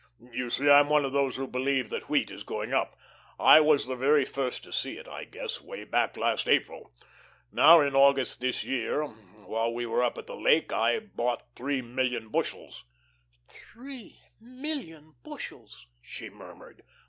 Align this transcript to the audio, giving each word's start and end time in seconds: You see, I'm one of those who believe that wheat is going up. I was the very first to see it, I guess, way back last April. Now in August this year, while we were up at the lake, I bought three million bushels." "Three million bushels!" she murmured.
You 0.33 0.49
see, 0.49 0.67
I'm 0.67 0.89
one 0.89 1.05
of 1.05 1.13
those 1.13 1.35
who 1.35 1.45
believe 1.45 1.91
that 1.91 2.09
wheat 2.09 2.31
is 2.31 2.41
going 2.41 2.73
up. 2.73 2.95
I 3.39 3.59
was 3.59 3.85
the 3.85 3.95
very 3.95 4.25
first 4.25 4.63
to 4.63 4.73
see 4.73 4.97
it, 4.97 5.07
I 5.07 5.25
guess, 5.25 5.61
way 5.61 5.83
back 5.83 6.17
last 6.17 6.47
April. 6.47 6.91
Now 7.51 7.81
in 7.81 7.95
August 7.95 8.41
this 8.41 8.63
year, 8.63 9.03
while 9.05 9.71
we 9.71 9.85
were 9.85 10.01
up 10.01 10.17
at 10.17 10.25
the 10.25 10.35
lake, 10.35 10.73
I 10.73 10.97
bought 10.97 11.55
three 11.55 11.83
million 11.83 12.29
bushels." 12.29 12.83
"Three 13.47 14.17
million 14.39 15.13
bushels!" 15.21 15.85
she 16.01 16.31
murmured. 16.31 16.81